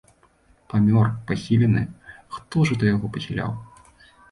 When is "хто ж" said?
2.39-2.73